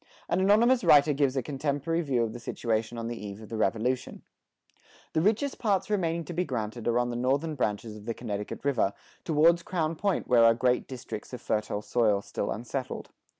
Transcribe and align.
An 0.27 0.39
anonymous 0.39 0.83
writer 0.83 1.13
gives 1.13 1.37
a 1.37 1.43
contemporary 1.43 2.01
view 2.01 2.23
of 2.23 2.33
the 2.33 2.39
situation 2.39 2.97
on 2.97 3.07
the 3.07 3.23
eve 3.23 3.39
of 3.39 3.49
the 3.49 3.55
Revolution:[72:3] 3.57 4.21
The 5.13 5.21
richest 5.21 5.59
parts 5.59 5.91
remaining 5.91 6.25
to 6.25 6.33
be 6.33 6.43
granted 6.43 6.87
are 6.87 6.97
on 6.97 7.11
the 7.11 7.15
northern 7.15 7.53
branches 7.53 7.95
of 7.97 8.05
the 8.05 8.15
Connecticut 8.15 8.65
river, 8.65 8.93
towards 9.23 9.61
Crown 9.61 9.95
Point 9.95 10.27
where 10.27 10.43
are 10.43 10.55
great 10.55 10.87
districts 10.87 11.33
of 11.33 11.39
fertile 11.43 11.83
soil 11.83 12.23
still 12.23 12.49
unsettled. 12.49 13.11